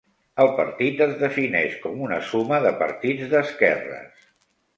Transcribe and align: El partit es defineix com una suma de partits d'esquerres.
El 0.43 0.47
partit 0.59 1.03
es 1.05 1.13
defineix 1.19 1.75
com 1.83 2.01
una 2.07 2.17
suma 2.31 2.59
de 2.65 2.73
partits 2.81 3.29
d'esquerres. 3.37 4.27